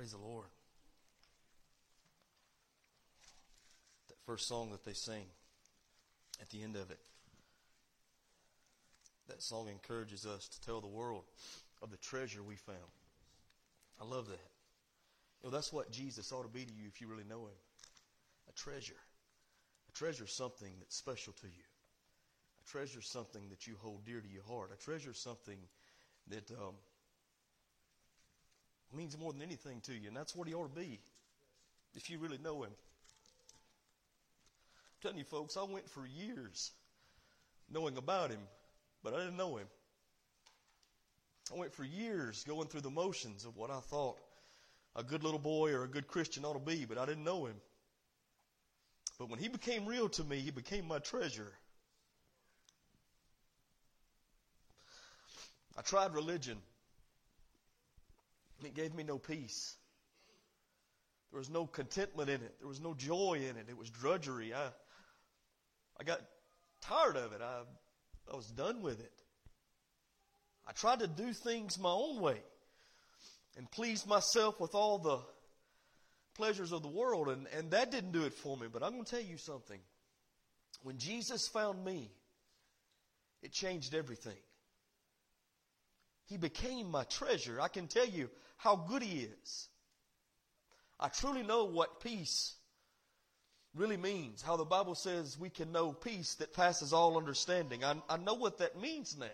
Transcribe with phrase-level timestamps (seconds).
[0.00, 0.46] Praise the Lord.
[4.08, 5.26] That first song that they sing
[6.40, 6.98] at the end of it,
[9.28, 11.24] that song encourages us to tell the world
[11.82, 12.78] of the treasure we found.
[14.00, 14.48] I love that.
[15.42, 17.58] You know, that's what Jesus ought to be to you if you really know Him.
[18.48, 18.94] A treasure.
[19.90, 21.64] A treasure is something that's special to you.
[22.66, 24.70] A treasure is something that you hold dear to your heart.
[24.72, 25.58] A treasure is something
[26.28, 26.72] that um,
[28.94, 31.00] means more than anything to you, and that's what He ought to be
[31.94, 32.70] if you really know Him.
[34.92, 36.70] I'm telling you, folks, I went for years
[37.72, 38.40] knowing about Him,
[39.02, 39.66] but I didn't know Him.
[41.54, 44.18] I went for years going through the motions of what I thought
[44.96, 47.46] a good little boy or a good Christian ought to be, but I didn't know
[47.46, 47.54] him.
[49.18, 51.52] But when he became real to me, he became my treasure.
[55.78, 56.58] I tried religion.
[58.64, 59.76] It gave me no peace.
[61.30, 62.56] There was no contentment in it.
[62.58, 63.66] There was no joy in it.
[63.68, 64.52] It was drudgery.
[64.52, 64.66] I,
[65.98, 66.20] I got
[66.80, 67.40] tired of it.
[67.40, 67.60] I,
[68.32, 69.12] I was done with it.
[70.66, 72.40] I tried to do things my own way
[73.56, 75.18] and please myself with all the
[76.34, 78.66] pleasures of the world, and, and that didn't do it for me.
[78.72, 79.80] But I'm going to tell you something.
[80.82, 82.10] When Jesus found me,
[83.42, 84.36] it changed everything.
[86.30, 87.60] He became my treasure.
[87.60, 89.68] I can tell you how good He is.
[90.98, 92.54] I truly know what peace
[93.74, 97.84] really means, how the Bible says we can know peace that passes all understanding.
[97.84, 99.26] I, I know what that means now.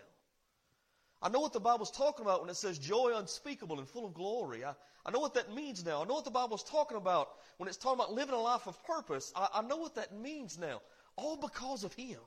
[1.21, 4.15] I know what the Bible's talking about when it says joy unspeakable and full of
[4.15, 4.65] glory.
[4.65, 4.73] I,
[5.05, 6.01] I know what that means now.
[6.01, 8.83] I know what the Bible's talking about when it's talking about living a life of
[8.85, 9.31] purpose.
[9.35, 10.81] I, I know what that means now.
[11.15, 12.19] All because of Him.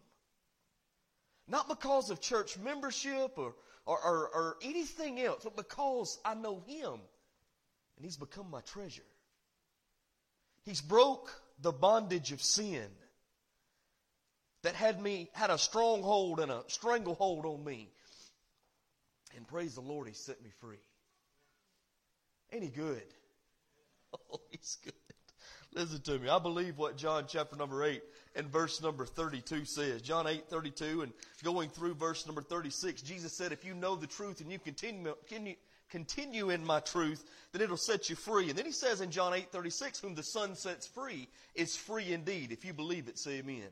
[1.48, 3.54] Not because of church membership or,
[3.90, 7.00] or, or, or anything else, but because I know Him.
[7.96, 9.02] And He's become my treasure.
[10.62, 12.86] He's broke the bondage of sin
[14.62, 17.90] that had me, had a stronghold and a stranglehold on me.
[19.36, 20.78] And praise the Lord, He set me free.
[22.52, 23.02] Ain't He good?
[24.32, 24.92] Oh, He's good.
[25.72, 26.28] Listen to me.
[26.28, 28.02] I believe what John chapter number 8
[28.34, 30.02] and verse number 32 says.
[30.02, 31.12] John 8, 32 and
[31.44, 35.14] going through verse number 36, Jesus said, if you know the truth and you continue,
[35.88, 38.48] continue in my truth, then it'll set you free.
[38.48, 42.12] And then he says in John 8, 36, whom the Son sets free is free
[42.12, 42.50] indeed.
[42.50, 43.68] If you believe it, say amen.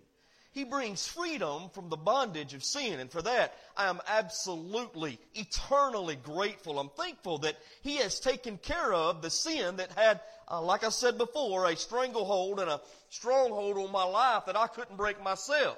[0.52, 3.00] He brings freedom from the bondage of sin.
[3.00, 6.78] And for that, I am absolutely, eternally grateful.
[6.78, 10.20] I'm thankful that He has taken care of the sin that had,
[10.50, 14.66] uh, like I said before, a stranglehold and a stronghold on my life that I
[14.66, 15.76] couldn't break myself.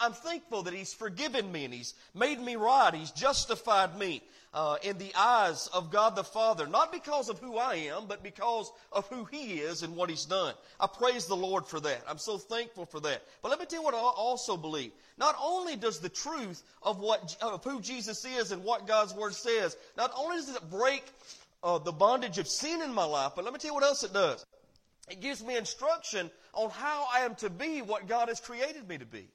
[0.00, 2.94] I'm thankful that He's forgiven me and He's made me right.
[2.94, 4.22] He's justified me
[4.54, 8.22] uh, in the eyes of God the Father, not because of who I am, but
[8.22, 10.54] because of who He is and what He's done.
[10.78, 12.02] I praise the Lord for that.
[12.08, 13.22] I'm so thankful for that.
[13.42, 14.92] But let me tell you what I also believe.
[15.18, 19.34] Not only does the truth of what of who Jesus is and what God's Word
[19.34, 21.04] says, not only does it break
[21.62, 24.02] uh, the bondage of sin in my life, but let me tell you what else
[24.02, 24.44] it does.
[25.08, 28.98] It gives me instruction on how I am to be what God has created me
[28.98, 29.26] to be.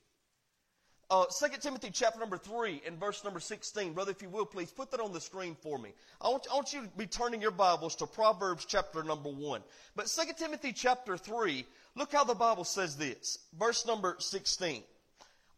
[1.10, 3.94] Uh, 2 Timothy chapter number 3 and verse number 16.
[3.94, 5.92] Brother, if you will, please put that on the screen for me.
[6.20, 9.62] I want, I want you to be turning your Bibles to Proverbs chapter number 1.
[9.96, 13.40] But 2 Timothy chapter 3, look how the Bible says this.
[13.58, 14.84] Verse number 16.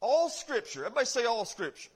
[0.01, 1.89] All scripture, everybody say all scripture.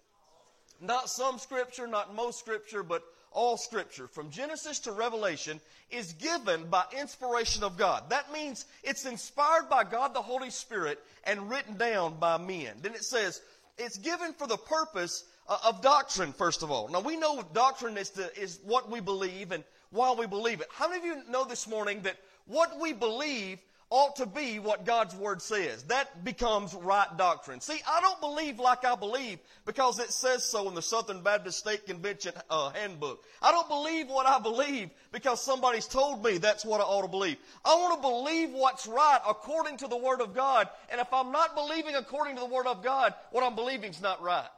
[0.82, 3.04] Not some scripture, not most scripture, but
[3.34, 8.10] all scripture, from Genesis to Revelation, is given by inspiration of God.
[8.10, 12.76] That means it's inspired by God the Holy Spirit and written down by men.
[12.82, 13.42] Then it says,
[13.78, 16.88] it's given for the purpose uh, of doctrine, first of all.
[16.88, 20.68] Now we know doctrine is, the, is what we believe and why we believe it.
[20.72, 23.60] How many of you know this morning that what we believe
[23.94, 25.84] ought to be what God's Word says.
[25.84, 27.62] That becomes right doctrine.
[27.62, 31.60] See, I don't believe like I believe because it says so in the Southern Baptist
[31.60, 33.24] State Convention uh, handbook.
[33.40, 37.08] I don't believe what I believe because somebody's told me that's what I ought to
[37.08, 37.38] believe.
[37.64, 40.70] I want to believe what's right according to the Word of God.
[40.90, 44.02] And if I'm not believing according to the Word of God, what I'm believing is
[44.02, 44.50] not right.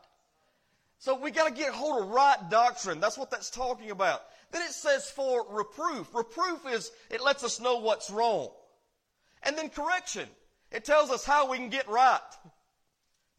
[1.00, 3.01] So we got to get hold of right doctrine.
[3.01, 4.21] That's what that's talking about.
[4.51, 6.15] Then it says for reproof.
[6.15, 8.51] Reproof is, it lets us know what's wrong.
[9.45, 10.27] And then correction.
[10.71, 12.19] It tells us how we can get right.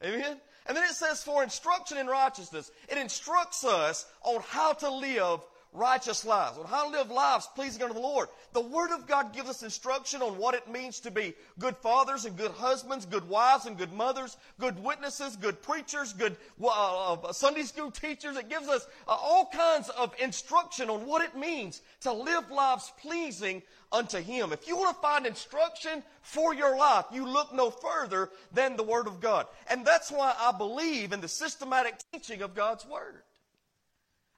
[0.05, 0.41] Amen?
[0.67, 2.71] And then it says for instruction in righteousness.
[2.89, 5.41] It instructs us on how to live
[5.77, 8.29] righteous lives, on how to live lives pleasing unto the Lord.
[8.53, 12.25] The Word of God gives us instruction on what it means to be good fathers
[12.25, 17.33] and good husbands, good wives and good mothers, good witnesses, good preachers, good uh, uh,
[17.33, 18.37] Sunday school teachers.
[18.37, 22.93] It gives us uh, all kinds of instruction on what it means to live lives
[23.01, 23.63] pleasing
[23.93, 24.53] unto Him.
[24.53, 28.83] If you want to find instruction for your life, you look no further than the
[28.83, 29.47] Word of God.
[29.69, 33.23] And that's why I believe in the systematic teaching of God's Word.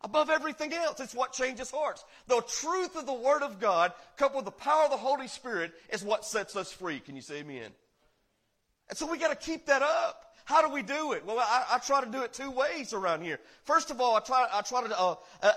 [0.03, 2.05] Above everything else, it's what changes hearts.
[2.29, 5.73] The truth of the Word of God, coupled with the power of the Holy Spirit,
[5.93, 7.01] is what sets us free.
[7.01, 7.73] Can you say amen?
[8.89, 10.28] And so we got to keep that up.
[10.49, 11.27] How do we do it?
[11.27, 13.39] Well, I, I, try to do it two ways around here.
[13.65, 15.53] First of all, I try, I try to uh, uh,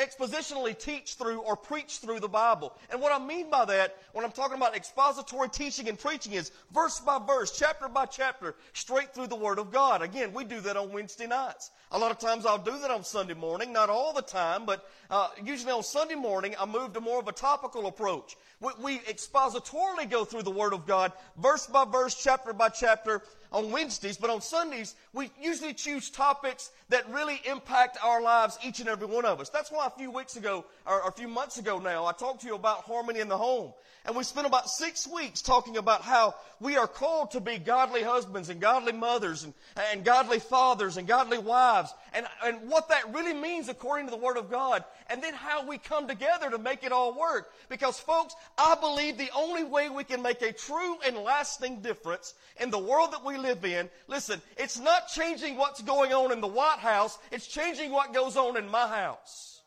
[0.00, 2.72] expositionally teach through or preach through the Bible.
[2.88, 6.52] And what I mean by that, when I'm talking about expository teaching and preaching, is
[6.72, 10.02] verse by verse, chapter by chapter, straight through the Word of God.
[10.02, 11.72] Again, we do that on Wednesday nights.
[11.90, 14.88] A lot of times I'll do that on Sunday morning, not all the time, but
[15.10, 18.36] uh, usually on Sunday morning I move to more of a topical approach.
[18.60, 23.20] We, we expositorily go through the Word of God, verse by verse, chapter by chapter,
[23.52, 28.80] on Wednesdays, but on Sundays, we usually choose topics that really impact our lives, each
[28.80, 29.48] and every one of us.
[29.48, 32.46] That's why a few weeks ago, or a few months ago now, I talked to
[32.46, 33.72] you about harmony in the home.
[34.04, 38.02] And we spent about six weeks talking about how we are called to be godly
[38.02, 39.54] husbands and godly mothers and,
[39.92, 44.16] and godly fathers and godly wives and, and what that really means according to the
[44.16, 44.84] Word of God.
[45.12, 47.52] And then how we come together to make it all work.
[47.68, 52.32] Because folks, I believe the only way we can make a true and lasting difference
[52.58, 56.40] in the world that we live in, listen, it's not changing what's going on in
[56.40, 59.60] the White House, it's changing what goes on in my house.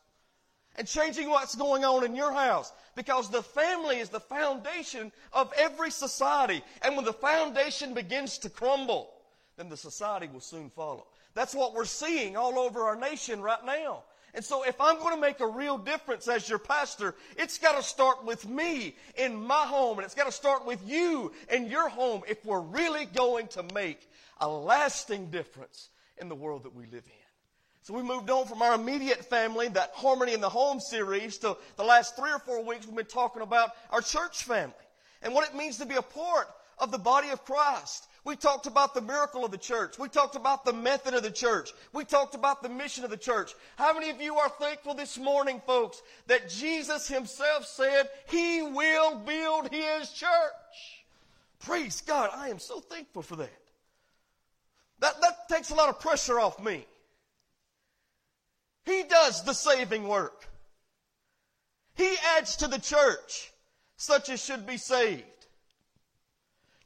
[0.74, 5.52] And changing what's going on in your house because the family is the foundation of
[5.56, 6.60] every society.
[6.82, 9.10] And when the foundation begins to crumble,
[9.56, 11.06] then the society will soon follow.
[11.34, 14.02] That's what we're seeing all over our nation right now.
[14.36, 17.74] And so if I'm going to make a real difference as your pastor, it's got
[17.76, 21.66] to start with me in my home and it's got to start with you in
[21.66, 24.06] your home if we're really going to make
[24.42, 25.88] a lasting difference
[26.18, 27.26] in the world that we live in.
[27.80, 31.56] So we moved on from our immediate family, that Harmony in the Home series, to
[31.76, 34.74] the last three or four weeks we've been talking about our church family
[35.22, 36.48] and what it means to be a part
[36.78, 38.06] of the body of Christ.
[38.26, 40.00] We talked about the miracle of the church.
[40.00, 41.72] We talked about the method of the church.
[41.92, 43.54] We talked about the mission of the church.
[43.76, 49.14] How many of you are thankful this morning, folks, that Jesus himself said he will
[49.18, 51.04] build his church?
[51.60, 52.30] Praise God.
[52.34, 53.60] I am so thankful for that.
[54.98, 56.84] That, that takes a lot of pressure off me.
[58.86, 60.48] He does the saving work.
[61.94, 63.52] He adds to the church
[63.96, 65.22] such as should be saved.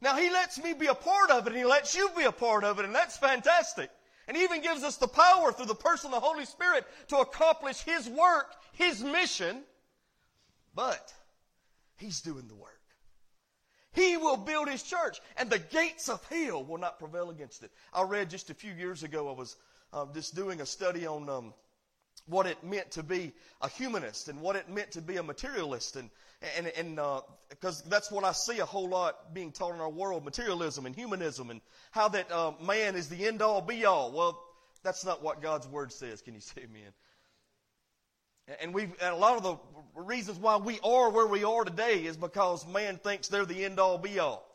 [0.00, 2.32] Now He lets me be a part of it and He lets you be a
[2.32, 3.90] part of it and that's fantastic.
[4.28, 7.18] And He even gives us the power through the person of the Holy Spirit to
[7.18, 9.62] accomplish His work, His mission.
[10.74, 11.12] But
[11.96, 12.80] He's doing the work.
[13.92, 17.70] He will build His church and the gates of hell will not prevail against it.
[17.92, 19.56] I read just a few years ago, I was
[19.92, 21.54] uh, just doing a study on um,
[22.30, 25.96] what it meant to be a humanist and what it meant to be a materialist.
[25.96, 26.08] And
[26.56, 27.00] and and
[27.48, 30.86] because uh, that's what I see a whole lot being taught in our world materialism
[30.86, 31.60] and humanism and
[31.90, 34.12] how that uh, man is the end all be all.
[34.12, 34.42] Well
[34.82, 36.22] that's not what God's word says.
[36.22, 36.92] Can you say amen?
[38.60, 39.56] And we and a lot of the
[40.00, 43.78] reasons why we are where we are today is because man thinks they're the end
[43.78, 44.46] all be all.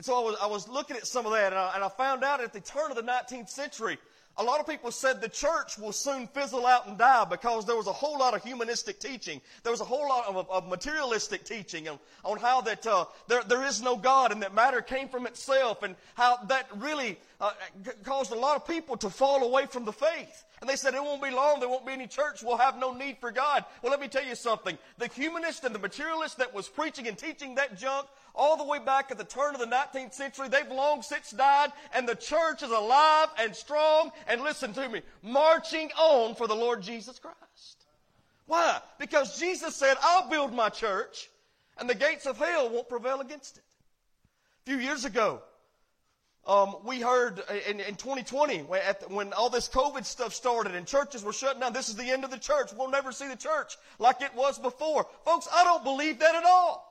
[0.00, 1.90] And so I was, I was looking at some of that and I, and I
[1.90, 3.98] found out at the turn of the 19th century
[4.38, 7.76] a lot of people said the church will soon fizzle out and die because there
[7.76, 9.40] was a whole lot of humanistic teaching.
[9.62, 13.42] There was a whole lot of, of materialistic teaching on, on how that uh, there,
[13.42, 17.52] there is no God and that matter came from itself and how that really uh,
[18.02, 20.44] caused a lot of people to fall away from the faith.
[20.60, 22.92] And they said, it won't be long, there won't be any church, we'll have no
[22.92, 23.64] need for God.
[23.82, 24.76] Well, let me tell you something.
[24.98, 28.78] The humanist and the materialist that was preaching and teaching that junk all the way
[28.78, 32.62] back at the turn of the 19th century, they've long since died, and the church
[32.62, 37.84] is alive and strong, and listen to me, marching on for the Lord Jesus Christ.
[38.46, 38.80] Why?
[38.98, 41.30] Because Jesus said, I'll build my church,
[41.78, 43.64] and the gates of hell won't prevail against it.
[44.66, 45.42] A few years ago,
[46.46, 50.86] um, we heard in, in 2020 when, the, when, all this COVID stuff started and
[50.86, 52.70] churches were shutting down, this is the end of the church.
[52.76, 55.06] We'll never see the church like it was before.
[55.24, 56.89] Folks, I don't believe that at all.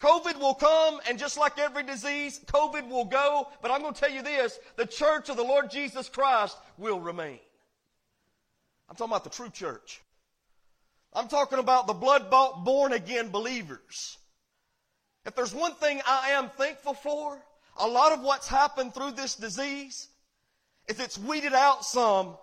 [0.00, 3.48] COVID will come and just like every disease, COVID will go.
[3.60, 7.00] But I'm going to tell you this, the church of the Lord Jesus Christ will
[7.00, 7.38] remain.
[8.88, 10.00] I'm talking about the true church.
[11.12, 14.16] I'm talking about the blood bought, born again believers.
[15.26, 17.38] If there's one thing I am thankful for,
[17.76, 20.08] a lot of what's happened through this disease
[20.88, 22.36] is it's weeded out some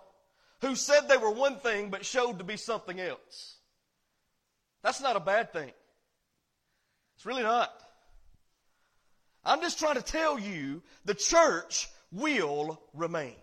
[0.60, 3.56] who said they were one thing but showed to be something else.
[4.82, 5.72] That's not a bad thing.
[7.18, 7.74] It's really not.
[9.44, 13.34] I'm just trying to tell you the church will remain.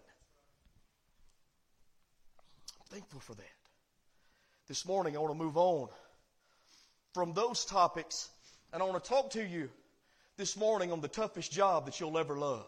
[2.79, 3.43] I'm thankful for that.
[4.69, 5.89] This morning, I want to move on
[7.13, 8.29] from those topics,
[8.71, 9.69] and I want to talk to you
[10.37, 12.65] this morning on the toughest job that you'll ever love.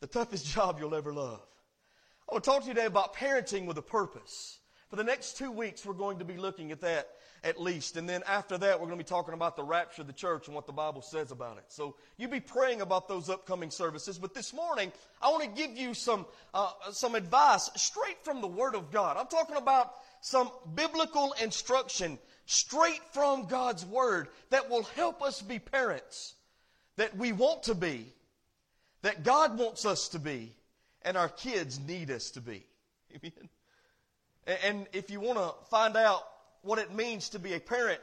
[0.00, 1.42] The toughest job you'll ever love.
[2.26, 4.60] I want to talk to you today about parenting with a purpose.
[4.88, 7.10] For the next two weeks, we're going to be looking at that
[7.44, 7.96] at least.
[7.96, 10.46] And then after that, we're going to be talking about the rapture of the church
[10.46, 11.64] and what the Bible says about it.
[11.68, 14.18] So you be praying about those upcoming services.
[14.18, 18.46] But this morning, I want to give you some, uh, some advice straight from the
[18.46, 19.16] Word of God.
[19.16, 25.58] I'm talking about some biblical instruction straight from God's Word that will help us be
[25.58, 26.34] parents
[26.96, 28.12] that we want to be,
[29.02, 30.54] that God wants us to be,
[31.02, 32.64] and our kids need us to be.
[33.14, 33.48] Amen.
[34.62, 36.22] And if you want to find out
[36.66, 38.00] what it means to be a parent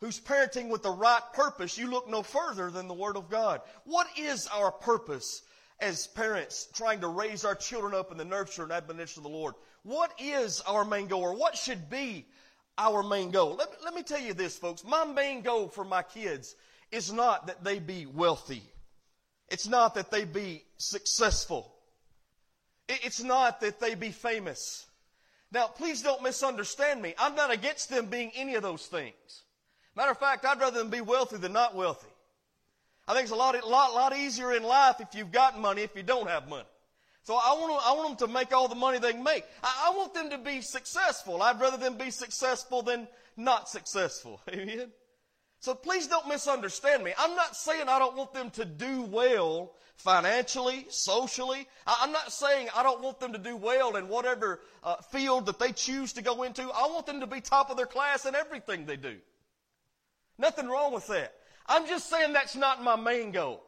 [0.00, 3.62] who's parenting with the right purpose, you look no further than the Word of God.
[3.84, 5.42] What is our purpose
[5.80, 9.36] as parents trying to raise our children up in the nurture and admonition of the
[9.36, 9.54] Lord?
[9.82, 12.26] What is our main goal, or what should be
[12.76, 13.56] our main goal?
[13.56, 14.84] Let me, let me tell you this, folks.
[14.84, 16.54] My main goal for my kids
[16.92, 18.62] is not that they be wealthy.
[19.48, 21.72] It's not that they be successful.
[22.88, 24.86] It's not that they be famous.
[25.52, 27.14] Now, please don't misunderstand me.
[27.18, 29.44] I'm not against them being any of those things.
[29.94, 32.08] Matter of fact, I'd rather them be wealthy than not wealthy.
[33.08, 35.94] I think it's a lot, lot, lot easier in life if you've got money if
[35.94, 36.66] you don't have money.
[37.22, 39.44] So I want, to, I want them to make all the money they can make.
[39.62, 41.42] I, I want them to be successful.
[41.42, 44.40] I'd rather them be successful than not successful.
[44.52, 44.90] Amen?
[45.60, 47.12] So please don't misunderstand me.
[47.18, 51.66] I'm not saying I don't want them to do well financially, socially.
[51.86, 55.58] I'm not saying I don't want them to do well in whatever uh, field that
[55.58, 56.62] they choose to go into.
[56.62, 59.16] I want them to be top of their class in everything they do.
[60.38, 61.34] Nothing wrong with that.
[61.66, 63.62] I'm just saying that's not my main goal.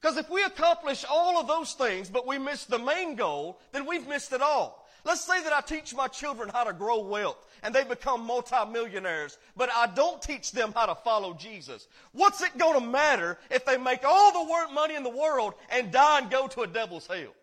[0.00, 3.86] Because if we accomplish all of those things, but we miss the main goal, then
[3.86, 4.77] we've missed it all.
[5.04, 9.38] Let's say that I teach my children how to grow wealth and they become multimillionaires,
[9.56, 11.88] but I don't teach them how to follow Jesus.
[12.12, 15.90] What's it going to matter if they make all the money in the world and
[15.90, 17.34] die and go to a devil's hell?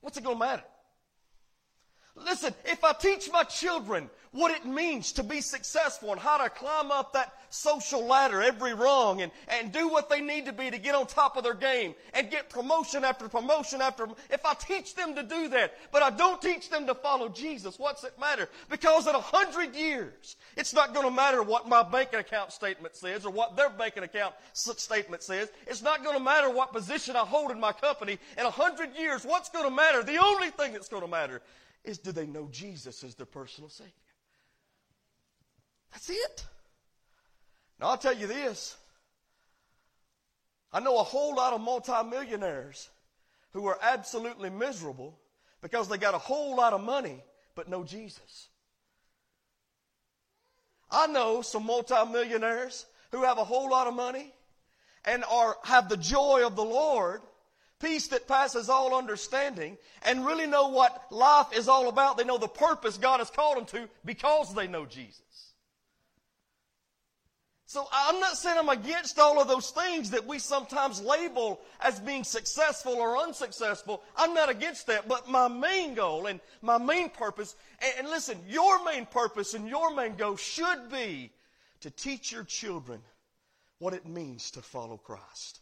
[0.00, 0.64] What's it going to matter?
[2.24, 6.48] Listen, if I teach my children what it means to be successful and how to
[6.50, 10.70] climb up that social ladder every rung and, and do what they need to be
[10.70, 14.54] to get on top of their game and get promotion after promotion after, if I
[14.54, 18.14] teach them to do that, but I don't teach them to follow Jesus, what's it
[18.20, 18.48] matter?
[18.68, 22.94] Because in a hundred years, it's not going to matter what my bank account statement
[22.94, 25.50] says or what their bank account statement says.
[25.66, 28.18] It's not going to matter what position I hold in my company.
[28.38, 30.04] In a hundred years, what's going to matter?
[30.04, 31.42] The only thing that's going to matter
[31.84, 33.92] is do they know Jesus as their personal Savior?
[35.92, 36.44] That's it.
[37.80, 38.76] Now, I'll tell you this.
[40.72, 42.88] I know a whole lot of multimillionaires
[43.52, 45.18] who are absolutely miserable
[45.62, 47.22] because they got a whole lot of money
[47.54, 48.48] but no Jesus.
[50.90, 54.32] I know some multimillionaires who have a whole lot of money
[55.04, 57.20] and are have the joy of the Lord
[57.80, 62.16] peace that passes all understanding, and really know what life is all about.
[62.16, 65.22] They know the purpose God has called them to because they know Jesus.
[67.66, 72.00] So I'm not saying I'm against all of those things that we sometimes label as
[72.00, 74.02] being successful or unsuccessful.
[74.16, 75.06] I'm not against that.
[75.06, 77.54] But my main goal and my main purpose,
[77.96, 81.30] and, listen, your main purpose and your main goal should be
[81.82, 83.02] to teach your children
[83.78, 85.59] what it means to follow Christ.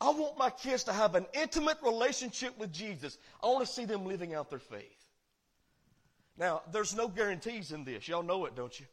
[0.00, 3.18] I want my kids to have an intimate relationship with Jesus.
[3.42, 5.04] I want to see them living out their faith.
[6.38, 8.08] Now, there's no guarantees in this.
[8.08, 8.86] Y'all know it, don't you?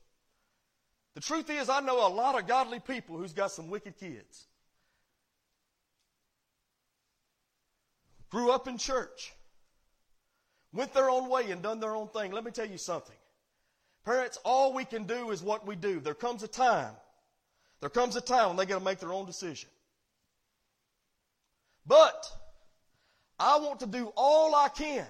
[1.15, 4.47] The truth is, I know a lot of godly people who's got some wicked kids.
[8.29, 9.33] Grew up in church.
[10.73, 12.31] Went their own way and done their own thing.
[12.33, 13.15] Let me tell you something.
[14.03, 16.01] Parents, all we can do is what we do.
[16.01, 16.93] There comes a time.
[17.79, 19.69] There comes a time when they got to make their own decision.
[21.87, 22.29] But
[23.39, 25.07] I want to do all I can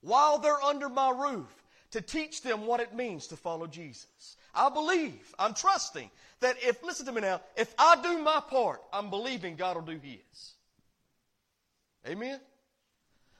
[0.00, 1.48] while they're under my roof
[1.90, 4.36] to teach them what it means to follow Jesus.
[4.54, 6.10] I believe, I'm trusting
[6.40, 9.82] that if, listen to me now, if I do my part, I'm believing God will
[9.82, 10.54] do His.
[12.06, 12.38] Amen?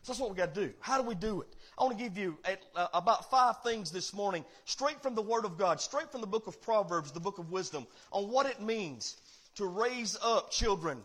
[0.02, 0.72] So that's what we got to do.
[0.80, 1.48] How do we do it?
[1.78, 2.38] I want to give you
[2.74, 6.26] uh, about five things this morning, straight from the Word of God, straight from the
[6.26, 9.16] book of Proverbs, the book of wisdom, on what it means
[9.56, 11.02] to raise up children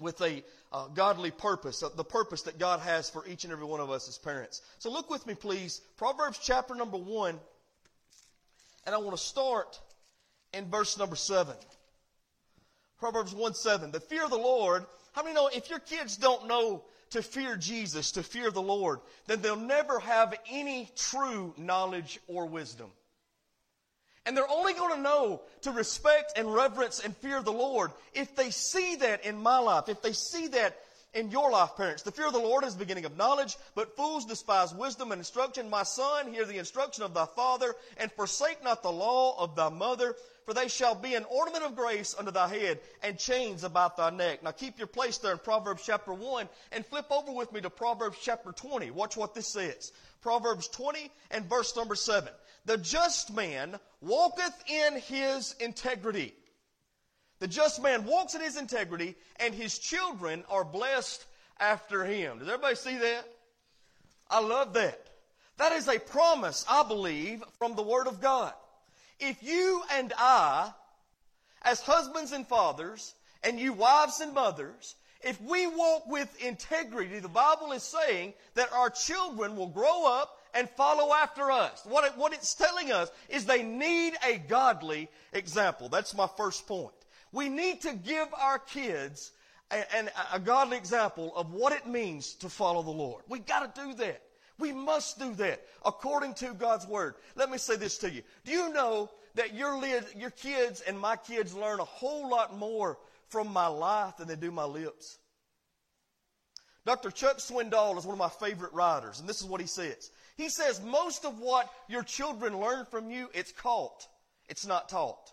[0.00, 3.66] with a uh, godly purpose, uh, the purpose that God has for each and every
[3.66, 4.62] one of us as parents.
[4.78, 5.80] So look with me, please.
[5.96, 7.38] Proverbs chapter number one,
[8.86, 9.78] and I want to start
[10.52, 11.54] in verse number seven.
[12.98, 13.90] Proverbs 1 7.
[13.90, 14.86] The fear of the Lord.
[15.12, 19.00] How many know if your kids don't know to fear Jesus, to fear the Lord,
[19.26, 22.90] then they'll never have any true knowledge or wisdom.
[24.24, 28.36] And they're only going to know to respect and reverence and fear the Lord if
[28.36, 30.76] they see that in my life, if they see that
[31.14, 32.02] in your life, parents.
[32.02, 35.20] The fear of the Lord is the beginning of knowledge, but fools despise wisdom and
[35.20, 35.68] instruction.
[35.68, 39.68] My son, hear the instruction of thy father, and forsake not the law of thy
[39.68, 40.14] mother,
[40.46, 44.10] for they shall be an ornament of grace under thy head, and chains about thy
[44.10, 44.42] neck.
[44.42, 47.70] Now keep your place there in Proverbs chapter 1, and flip over with me to
[47.70, 48.90] Proverbs chapter 20.
[48.90, 49.92] Watch what this says.
[50.22, 52.32] Proverbs 20 and verse number 7.
[52.64, 56.34] The just man walketh in his integrity.
[57.40, 61.24] The just man walks in his integrity, and his children are blessed
[61.58, 62.38] after him.
[62.38, 63.24] Does everybody see that?
[64.30, 65.08] I love that.
[65.58, 68.52] That is a promise, I believe, from the Word of God.
[69.18, 70.72] If you and I,
[71.62, 77.28] as husbands and fathers, and you wives and mothers, if we walk with integrity, the
[77.28, 81.82] Bible is saying that our children will grow up and follow after us.
[81.84, 85.88] What, it, what it's telling us is they need a godly example.
[85.88, 86.92] That's my first point.
[87.32, 89.32] We need to give our kids
[89.70, 89.84] a,
[90.34, 93.22] a, godly example of what it means to follow the Lord.
[93.28, 94.22] We've got to do that.
[94.58, 97.14] We must do that according to God's Word.
[97.36, 98.22] Let me say this to you.
[98.44, 99.82] Do you know that your,
[100.14, 104.36] your kids and my kids learn a whole lot more from my life than they
[104.36, 105.18] do my lips?
[106.84, 107.10] Dr.
[107.10, 110.10] Chuck Swindoll is one of my favorite writers, and this is what he says.
[110.36, 114.06] He says most of what your children learn from you, it's caught.
[114.48, 115.32] It's not taught.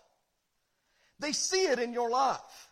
[1.18, 2.68] They see it in your life.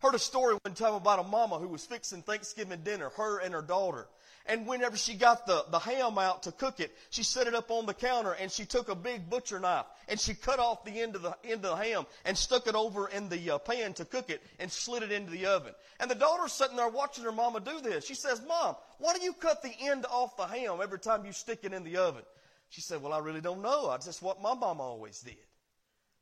[0.00, 3.54] Heard a story one time about a mama who was fixing Thanksgiving dinner, her and
[3.54, 4.08] her daughter.
[4.46, 7.70] And whenever she got the, the ham out to cook it, she set it up
[7.70, 11.00] on the counter and she took a big butcher knife and she cut off the
[11.00, 13.92] end of the end of the ham and stuck it over in the uh, pan
[13.94, 15.72] to cook it and slid it into the oven.
[16.00, 18.04] And the daughter's sitting there watching her mama do this.
[18.04, 21.32] She says, "Mom, why do you cut the end off the ham every time you
[21.32, 22.22] stick it in the oven?"
[22.68, 23.90] She said, "Well, I really don't know.
[23.90, 25.36] That's just what my mama always did."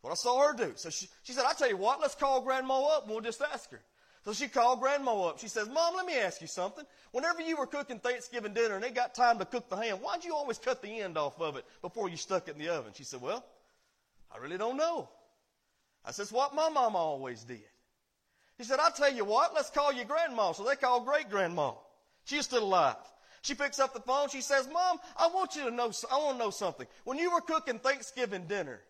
[0.00, 0.72] What I saw her do.
[0.76, 3.42] So she, she said, I tell you what, let's call grandma up and we'll just
[3.42, 3.82] ask her.
[4.24, 5.38] So she called grandma up.
[5.38, 6.84] She says, Mom, let me ask you something.
[7.12, 10.24] Whenever you were cooking Thanksgiving dinner and they got time to cook the ham, why'd
[10.24, 12.92] you always cut the end off of it before you stuck it in the oven?
[12.94, 13.44] She said, Well,
[14.32, 15.08] I really don't know.
[16.04, 17.60] I said, what my mama always did.
[18.56, 20.52] He said, I'll tell you what, let's call your grandma.
[20.52, 21.72] So they called great grandma.
[22.24, 22.96] She's still alive.
[23.42, 24.28] She picks up the phone.
[24.28, 26.86] She says, Mom, I want you to know, I want to know something.
[27.04, 28.80] When you were cooking Thanksgiving dinner,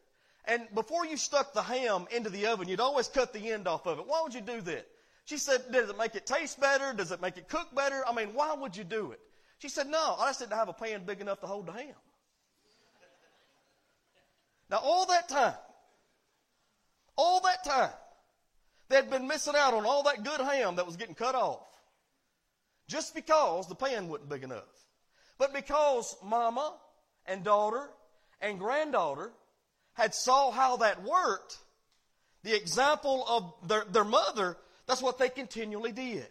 [0.45, 3.87] and before you stuck the ham into the oven, you'd always cut the end off
[3.87, 4.07] of it.
[4.07, 4.87] Why would you do that?
[5.31, 6.93] She said, Does it make it taste better?
[6.93, 8.03] Does it make it cook better?
[8.05, 9.21] I mean, why would you do it?
[9.61, 11.95] She said, No, I just didn't have a pan big enough to hold the ham.
[14.69, 15.55] Now, all that time,
[17.15, 17.93] all that time,
[18.89, 21.63] they'd been missing out on all that good ham that was getting cut off
[22.89, 24.65] just because the pan wasn't big enough.
[25.39, 26.75] But because mama
[27.27, 27.89] and daughter
[28.41, 29.31] and granddaughter
[29.93, 31.57] had saw how that worked,
[32.43, 34.57] the example of their, their mother,
[34.91, 36.27] that's what they continually did.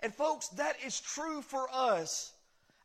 [0.00, 2.30] And folks, that is true for us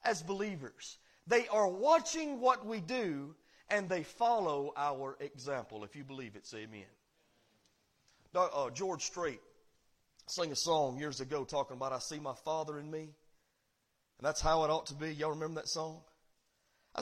[0.05, 0.97] as believers.
[1.27, 3.35] They are watching what we do
[3.69, 5.83] and they follow our example.
[5.83, 6.85] If you believe it, say amen.
[8.33, 9.41] Uh, George Strait
[10.27, 13.01] sang a song years ago talking about I see my father in me.
[13.01, 15.13] And that's how it ought to be.
[15.13, 15.99] Y'all remember that song?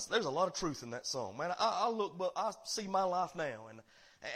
[0.09, 1.51] there's a lot of truth in that song, man.
[1.59, 3.81] I, I look, but I see my life now and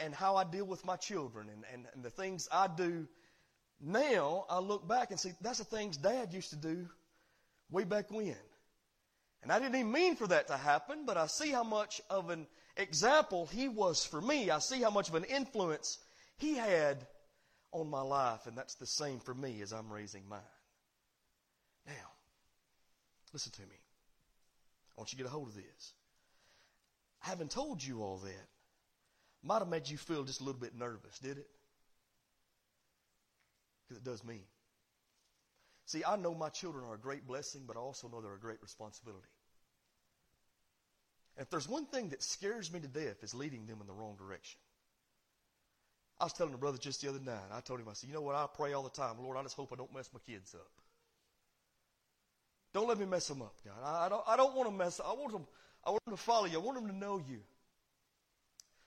[0.03, 3.07] and how I deal with my children and, and, and the things I do
[3.79, 4.45] now.
[4.49, 6.87] I look back and see that's the things Dad used to do
[7.69, 8.35] way back when.
[9.43, 12.29] And I didn't even mean for that to happen, but I see how much of
[12.29, 14.49] an example he was for me.
[14.49, 15.99] I see how much of an influence
[16.37, 17.05] he had
[17.71, 20.39] on my life, and that's the same for me as I'm raising mine.
[21.85, 21.93] Now,
[23.33, 23.67] listen to me.
[24.97, 25.93] I want you to get a hold of this.
[27.19, 28.47] Having told you all that,
[29.43, 31.47] might have made you feel just a little bit nervous, did it?
[33.87, 34.41] Because it does me.
[35.85, 38.39] See, I know my children are a great blessing, but I also know they're a
[38.39, 39.27] great responsibility.
[41.37, 43.93] And if there's one thing that scares me to death, is leading them in the
[43.93, 44.59] wrong direction.
[46.19, 48.15] I was telling a brother just the other night, I told him, I said, you
[48.15, 50.19] know what, I pray all the time, Lord, I just hope I don't mess my
[50.25, 50.67] kids up.
[52.73, 53.75] Don't let me mess them up, God.
[53.83, 55.47] I, don't, I don't want to mess I want them,
[55.85, 56.59] I want them to follow you.
[56.59, 57.39] I want them to know you.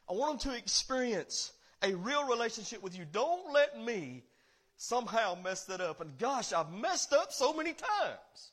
[0.08, 3.06] I want them to experience a real relationship with you.
[3.10, 4.22] Don't let me
[4.80, 6.00] somehow messed it up.
[6.00, 8.52] And gosh, I've messed up so many times.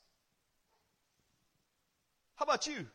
[2.36, 2.86] How about you?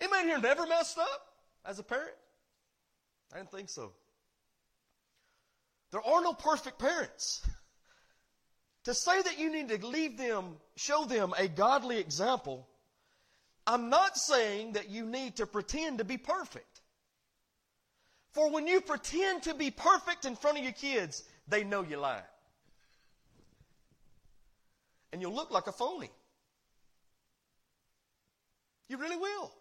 [0.00, 1.28] Anybody here never messed up
[1.64, 2.16] as a parent?
[3.32, 3.92] I didn't think so.
[5.92, 7.46] There are no perfect parents.
[8.84, 12.66] To say that you need to leave them, show them a godly example,
[13.68, 16.80] I'm not saying that you need to pretend to be perfect.
[18.32, 22.00] For when you pretend to be perfect in front of your kids, they know you're
[22.00, 22.22] lying.
[25.12, 26.10] And you'll look like a phony.
[28.88, 29.52] You really will.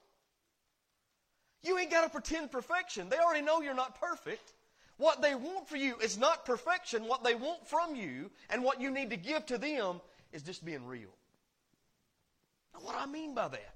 [1.62, 3.10] You ain't got to pretend perfection.
[3.10, 4.54] They already know you're not perfect.
[4.98, 7.08] What they want for you is not perfection.
[7.08, 10.66] What they want from you and what you need to give to them is just
[10.66, 11.10] being real.
[12.74, 13.76] Now, what I mean by that?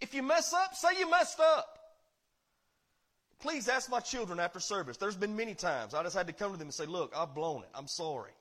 [0.00, 1.75] If you mess up, say you messed up.
[3.40, 4.96] Please ask my children after service.
[4.96, 7.34] There's been many times I just had to come to them and say, Look, I've
[7.34, 7.68] blown it.
[7.74, 8.32] I'm sorry.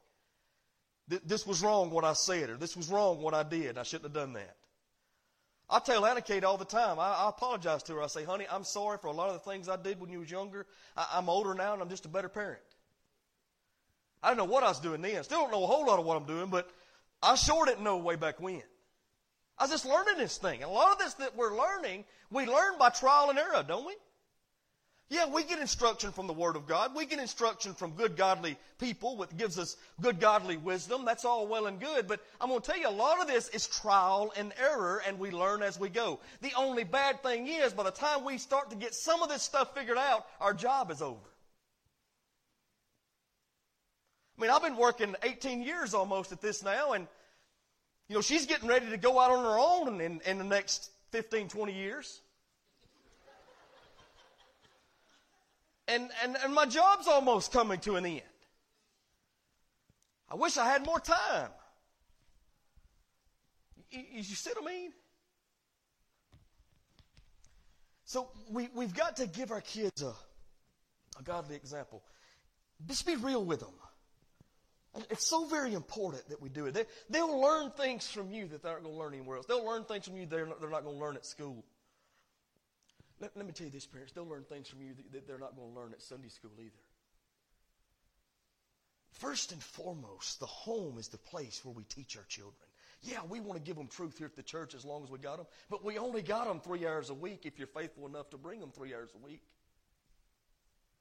[1.07, 3.77] This was wrong what I said, or this was wrong what I did.
[3.77, 4.55] I shouldn't have done that.
[5.69, 8.03] I tell Anna Kate all the time, I, I, apologize to her.
[8.03, 10.19] I say, honey, I'm sorry for a lot of the things I did when you
[10.19, 10.65] was younger.
[10.95, 12.61] I, am older now and I'm just a better parent.
[14.21, 15.23] I don't know what I was doing then.
[15.23, 16.69] Still don't know a whole lot of what I'm doing, but
[17.21, 18.61] I sure didn't know way back when.
[19.57, 20.61] I was just learning this thing.
[20.61, 23.85] And a lot of this that we're learning, we learn by trial and error, don't
[23.85, 23.95] we?
[25.07, 26.95] Yeah, we get instruction from the Word of God.
[26.95, 31.05] We get instruction from good godly people, which gives us good godly wisdom.
[31.05, 32.07] That's all well and good.
[32.07, 35.19] But I'm going to tell you, a lot of this is trial and error, and
[35.19, 36.19] we learn as we go.
[36.41, 39.43] The only bad thing is, by the time we start to get some of this
[39.43, 41.19] stuff figured out, our job is over.
[44.37, 47.07] I mean, I've been working 18 years almost at this now, and,
[48.09, 50.89] you know, she's getting ready to go out on her own in, in the next
[51.11, 52.21] 15, 20 years.
[55.87, 58.21] And, and, and my job's almost coming to an end.
[60.29, 61.49] I wish I had more time.
[63.91, 64.91] You, you see what I mean?
[68.05, 70.13] So we, we've got to give our kids a,
[71.19, 72.03] a godly example.
[72.87, 73.73] Just be real with them.
[75.09, 76.73] It's so very important that we do it.
[76.73, 79.45] They, they'll learn things from you that they aren't going to learn anywhere else.
[79.45, 81.65] They'll learn things from you they're not, they're not going to learn at school.
[83.19, 84.13] Let, let me tell you this, parents.
[84.13, 86.71] They'll learn things from you that they're not going to learn at Sunday school either.
[89.11, 92.55] First and foremost, the home is the place where we teach our children.
[93.01, 95.19] Yeah, we want to give them truth here at the church as long as we
[95.19, 98.29] got them, but we only got them three hours a week if you're faithful enough
[98.31, 99.41] to bring them three hours a week.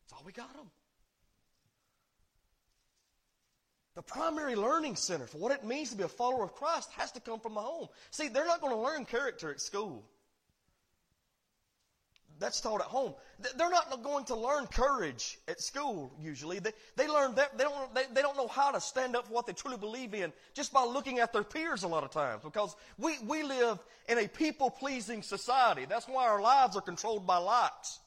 [0.03, 0.71] That's all we got them.
[3.97, 7.13] The primary learning center for what it means to be a follower of Christ has
[7.13, 7.89] to come from the home.
[8.11, 10.05] See, they're not going to learn character at school
[12.39, 13.15] that's taught at home.
[13.57, 16.59] They're not going to learn courage at school usually.
[16.59, 19.33] They, they learn that they don't, they, they don't know how to stand up for
[19.33, 22.43] what they truly believe in just by looking at their peers a lot of times
[22.43, 25.87] because we, we live in a people pleasing society.
[25.89, 28.01] That's why our lives are controlled by likes.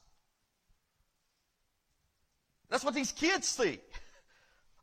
[2.68, 3.80] That's what these kids see.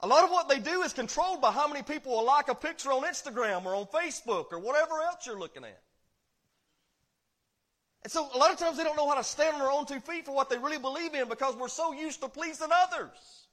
[0.02, 2.56] A lot of what they do is controlled by how many people will like a
[2.56, 5.80] picture on Instagram or on Facebook or whatever else you're looking at.
[8.06, 9.88] And so a lot of times they don't know how to stand on their own
[9.88, 13.48] two feet for what they really believe in because we're so used to pleasing others.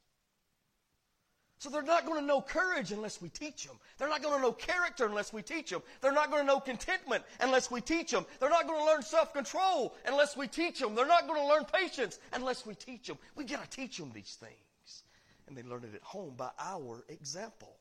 [1.57, 3.79] So they're not going to know courage unless we teach them.
[3.97, 5.81] They're not going to know character unless we teach them.
[6.03, 8.27] They're not going to know contentment unless we teach them.
[8.41, 10.95] They're not going to learn self-control unless we teach them.
[10.95, 13.17] They're not going to learn patience unless we teach them.
[13.35, 15.03] We've got to teach them these things.
[15.49, 17.75] And they learn it at home by our example.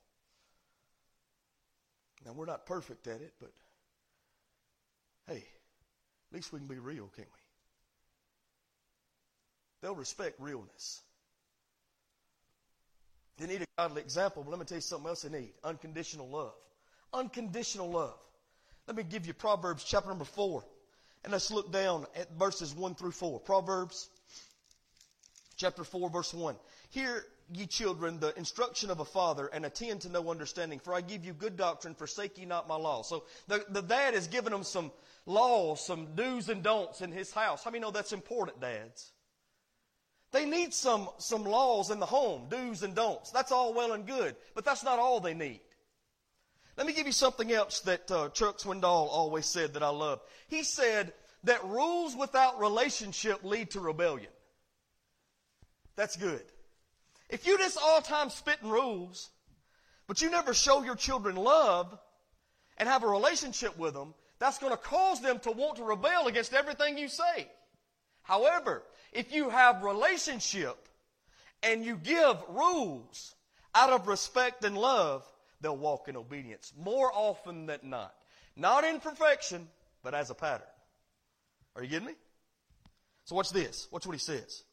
[2.26, 3.52] Now, we're not perfect at it, but
[5.28, 5.44] hey,
[6.32, 7.42] at least we can be real, can't we?
[9.82, 11.02] They'll respect realness.
[13.38, 16.30] They need a godly example, but let me tell you something else they need unconditional
[16.30, 16.54] love.
[17.14, 18.18] Unconditional love.
[18.88, 20.64] Let me give you Proverbs chapter number 4.
[21.24, 23.40] And let's look down at verses 1 through 4.
[23.42, 24.10] Proverbs
[25.58, 26.56] chapter 4, verse 1.
[26.92, 30.80] Hear, ye children, the instruction of a father, and attend to know understanding.
[30.80, 33.02] For I give you good doctrine, forsake ye not my law.
[33.02, 34.92] So the, the dad is giving them some
[35.26, 37.64] laws, some do's and don'ts in his house.
[37.64, 39.12] How many know that's important, dads?
[40.32, 43.32] They need some, some laws in the home, do's and don'ts.
[43.32, 45.62] That's all well and good, but that's not all they need.
[46.78, 50.22] Let me give you something else that uh, Chuck Swindoll always said that I love.
[50.48, 51.12] He said
[51.44, 54.32] that rules without relationship lead to rebellion.
[55.96, 56.44] That's good.
[57.32, 59.30] If you just all time spitting rules,
[60.06, 61.98] but you never show your children love
[62.78, 66.28] and have a relationship with them, that's going to cause them to want to rebel
[66.28, 67.48] against everything you say.
[68.24, 70.78] However, if you have relationship
[71.64, 73.36] and you give rules,
[73.74, 75.24] out of respect and love,
[75.62, 78.14] they'll walk in obedience more often than not.
[78.56, 79.68] Not in perfection,
[80.04, 80.68] but as a pattern.
[81.76, 82.16] Are you getting me?
[83.26, 83.88] So watch this.
[83.92, 84.64] Watch what he says.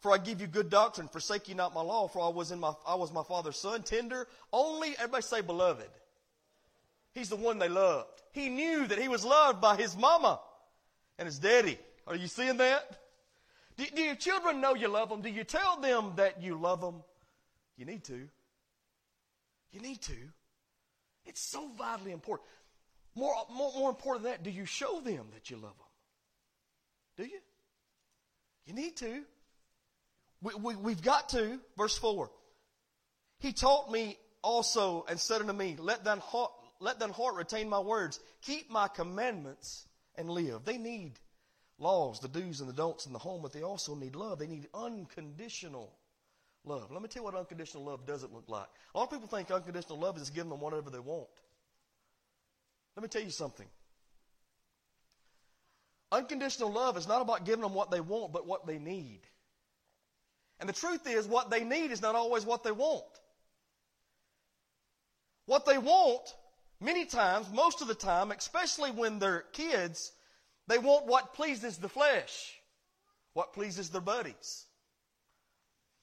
[0.00, 2.60] For I give you good doctrine, forsake ye not my law, for I was in
[2.60, 5.90] my I was my father's son, tender, only everybody say beloved.
[7.14, 8.22] He's the one they loved.
[8.32, 10.40] He knew that he was loved by his mama
[11.18, 11.78] and his daddy.
[12.06, 13.00] Are you seeing that?
[13.76, 15.22] Do, do your children know you love them?
[15.22, 17.02] Do you tell them that you love them?
[17.76, 18.28] You need to.
[19.72, 20.16] You need to.
[21.26, 22.48] It's so vitally important.
[23.14, 25.86] More, more, more important than that, do you show them that you love them?
[27.16, 27.40] Do you?
[28.66, 29.22] You need to.
[30.42, 31.58] We, we, we've got to.
[31.76, 32.30] Verse 4.
[33.40, 37.68] He taught me also and said unto me, Let thine heart, let thine heart retain
[37.68, 38.20] my words.
[38.42, 40.64] Keep my commandments and live.
[40.64, 41.18] They need
[41.78, 44.38] laws, the do's and the don'ts in the home, but they also need love.
[44.38, 45.92] They need unconditional
[46.64, 46.90] love.
[46.90, 48.66] Let me tell you what unconditional love doesn't look like.
[48.94, 51.28] A lot of people think unconditional love is giving them whatever they want.
[52.96, 53.66] Let me tell you something.
[56.10, 59.20] Unconditional love is not about giving them what they want, but what they need.
[60.60, 63.04] And the truth is, what they need is not always what they want.
[65.46, 66.34] What they want,
[66.80, 70.12] many times, most of the time, especially when they're kids,
[70.66, 72.54] they want what pleases the flesh,
[73.32, 74.66] what pleases their buddies,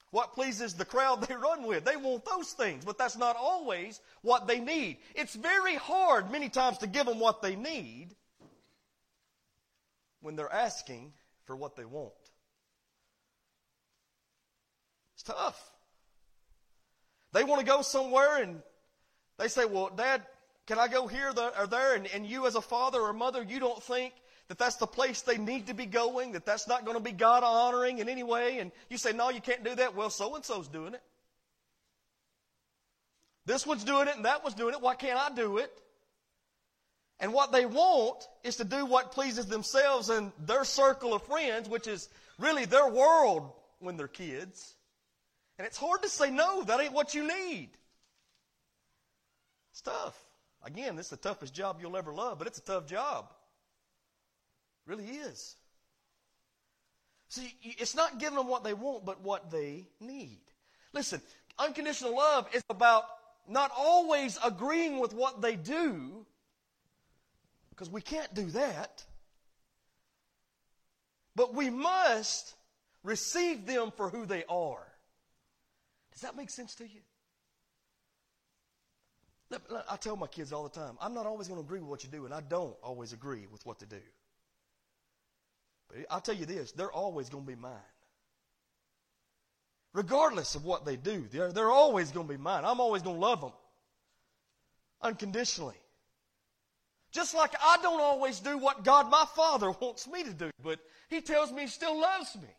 [0.09, 1.83] what pleases the crowd they run with.
[1.83, 4.97] They want those things, but that's not always what they need.
[5.13, 8.15] It's very hard, many times, to give them what they need
[10.21, 11.13] when they're asking
[11.43, 12.13] for what they want.
[15.15, 15.71] It's tough.
[17.33, 18.61] They want to go somewhere and
[19.37, 20.21] they say, Well, Dad,
[20.67, 21.95] can I go here or there?
[21.95, 24.13] And, and you, as a father or mother, you don't think
[24.47, 27.11] that that's the place they need to be going, that that's not going to be
[27.11, 28.59] God honoring in any way.
[28.59, 29.95] And you say, No, you can't do that.
[29.95, 31.01] Well, so and so's doing it.
[33.45, 34.81] This one's doing it and that one's doing it.
[34.81, 35.71] Why can't I do it?
[37.19, 41.69] And what they want is to do what pleases themselves and their circle of friends,
[41.69, 44.74] which is really their world when they're kids.
[45.57, 47.69] And it's hard to say, no, that ain't what you need.
[49.71, 50.17] It's tough.
[50.63, 53.27] Again, this is the toughest job you'll ever love, but it's a tough job.
[54.85, 55.55] It really is.
[57.29, 60.41] See, it's not giving them what they want, but what they need.
[60.93, 61.21] Listen,
[61.59, 63.03] unconditional love is about
[63.47, 66.25] not always agreeing with what they do,
[67.69, 69.03] because we can't do that.
[71.35, 72.55] But we must
[73.03, 74.87] receive them for who they are.
[76.15, 77.01] Does that make sense to you?
[79.89, 82.03] I tell my kids all the time, I'm not always going to agree with what
[82.03, 84.01] you do, and I don't always agree with what they do.
[85.87, 87.71] But I'll tell you this, they're always going to be mine.
[89.93, 92.65] Regardless of what they do, they're, they're always going to be mine.
[92.65, 93.53] I'm always going to love them
[95.01, 95.77] unconditionally.
[97.11, 100.79] Just like I don't always do what God my Father wants me to do, but
[101.09, 102.49] He tells me He still loves me.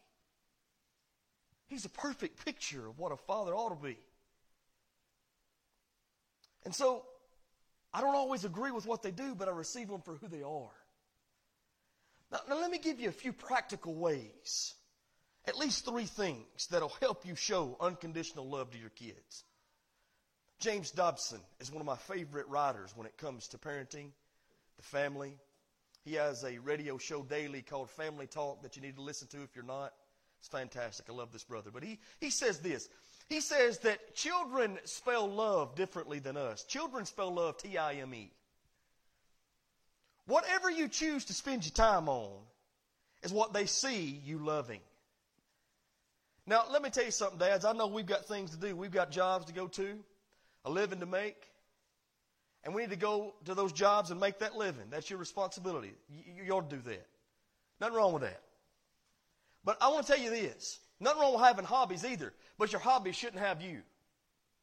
[1.68, 3.98] He's a perfect picture of what a father ought to be.
[6.64, 7.05] And so,
[7.92, 10.42] I don't always agree with what they do, but I receive them for who they
[10.42, 10.72] are.
[12.31, 14.74] Now, now, let me give you a few practical ways,
[15.46, 19.44] at least three things that'll help you show unconditional love to your kids.
[20.59, 24.11] James Dobson is one of my favorite writers when it comes to parenting,
[24.76, 25.37] the family.
[26.05, 29.42] He has a radio show daily called Family Talk that you need to listen to
[29.42, 29.92] if you're not.
[30.46, 31.06] It's fantastic.
[31.11, 31.70] I love this brother.
[31.72, 32.88] But he, he says this.
[33.28, 36.62] He says that children spell love differently than us.
[36.62, 38.30] Children spell love T I M E.
[40.26, 42.30] Whatever you choose to spend your time on
[43.24, 44.78] is what they see you loving.
[46.46, 47.64] Now, let me tell you something, dads.
[47.64, 48.76] I know we've got things to do.
[48.76, 49.98] We've got jobs to go to,
[50.64, 51.42] a living to make.
[52.62, 54.85] And we need to go to those jobs and make that living.
[54.90, 55.92] That's your responsibility.
[56.09, 57.04] You, you ought to do that.
[57.80, 58.40] Nothing wrong with that.
[59.66, 60.79] But I want to tell you this.
[61.00, 63.83] Nothing wrong with having hobbies either, but your hobbies shouldn't have you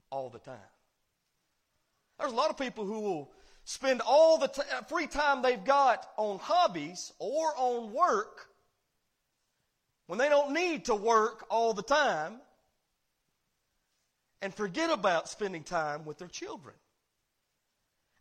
[0.09, 0.55] all the time.
[2.17, 3.31] There's a lot of people who will
[3.65, 8.47] spend all the t- uh, free time they've got on hobbies or on work
[10.07, 12.39] when they don't need to work all the time
[14.41, 16.75] and forget about spending time with their children.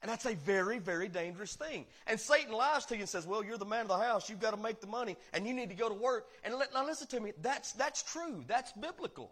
[0.03, 1.87] And that's a very, very dangerous thing.
[2.09, 4.29] And Satan lies to you and says, well, you're the man of the house.
[4.29, 6.27] You've got to make the money and you need to go to work.
[6.43, 7.33] And let, now listen to me.
[7.41, 8.43] That's, that's true.
[8.49, 9.31] That's biblical.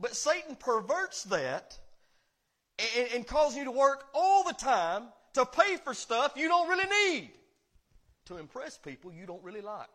[0.00, 1.78] But Satan perverts that
[2.96, 5.02] and, and causes you to work all the time
[5.34, 7.30] to pay for stuff you don't really need
[8.24, 9.88] to impress people you don't really like.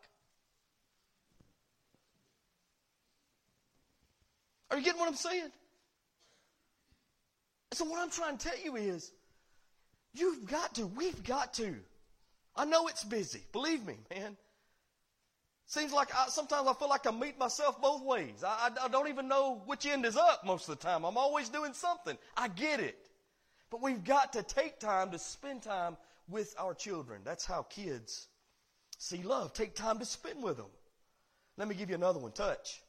[4.70, 5.50] Are you getting what I'm saying?
[7.76, 9.12] So what I'm trying to tell you is,
[10.14, 11.74] you've got to, we've got to.
[12.56, 13.42] I know it's busy.
[13.52, 14.38] Believe me, man.
[15.66, 18.42] Seems like I, sometimes I feel like I meet myself both ways.
[18.42, 21.04] I, I, I don't even know which end is up most of the time.
[21.04, 22.16] I'm always doing something.
[22.34, 22.96] I get it.
[23.68, 27.20] But we've got to take time to spend time with our children.
[27.26, 28.28] That's how kids
[28.96, 29.52] see love.
[29.52, 30.70] Take time to spend with them.
[31.58, 32.80] Let me give you another one touch.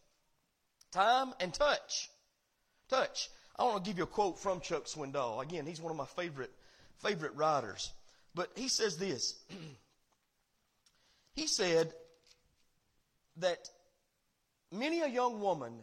[0.94, 2.10] Time and touch.
[2.88, 3.28] Touch.
[3.60, 5.42] I want to give you a quote from Chuck Swindoll.
[5.42, 6.52] Again, he's one of my favorite,
[7.00, 7.92] favorite writers.
[8.36, 9.36] But he says this.
[11.36, 11.92] he said
[13.38, 13.70] that
[14.72, 15.74] many a young woman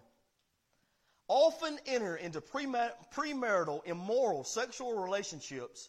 [1.26, 5.88] often enter into premarital immoral sexual relationships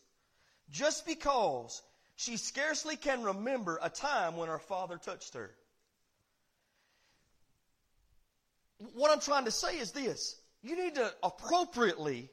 [0.71, 1.83] just because
[2.15, 5.51] she scarcely can remember a time when her father touched her.
[8.93, 12.27] What I'm trying to say is this you need to appropriately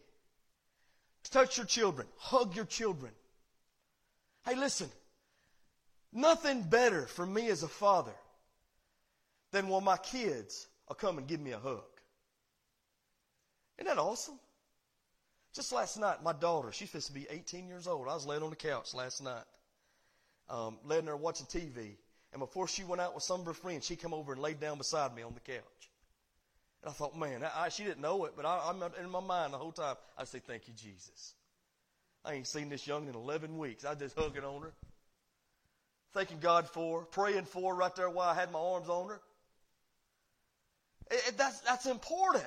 [1.31, 3.13] touch your children, hug your children.
[4.47, 4.89] Hey, listen,
[6.13, 8.15] nothing better for me as a father
[9.51, 11.85] than when my kids will come and give me a hug.
[13.77, 14.41] Isn't that awesome?
[15.55, 18.09] Just last night, my daughter, she's supposed to be 18 years old.
[18.09, 19.45] I was laying on the couch last night,
[20.49, 21.97] um, laying there watching TV.
[22.33, 24.59] And before she went out with some of her friends, she came over and laid
[24.59, 25.92] down beside me on the couch.
[26.83, 29.53] And I thought, man, I, she didn't know it, but I, am in my mind
[29.53, 29.97] the whole time.
[30.19, 31.35] I say, thank you, Jesus.
[32.25, 33.85] I ain't seen this young in 11 weeks.
[33.85, 34.73] I just hugging on her,
[36.13, 39.21] thanking God for praying for right there while I had my arms on her.
[41.11, 42.47] It, it, that's, that's important.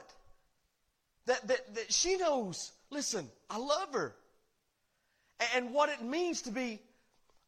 [1.28, 4.15] That, that, that she knows, listen, I love her.
[5.39, 6.82] And, and what it means to be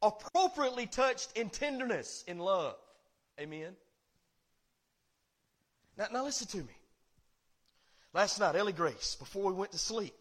[0.02, 2.76] appropriately touched in tenderness, in love.
[3.40, 3.76] Amen.
[5.98, 6.77] Now, now listen to me.
[8.18, 10.16] Last night, Ellie Grace, before we went to sleep,